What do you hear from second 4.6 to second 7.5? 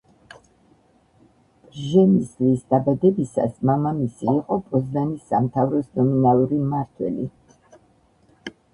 პოზნანის სამთავროს ნომინალური მმართველი.